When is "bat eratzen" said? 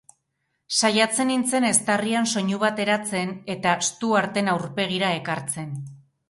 2.63-3.35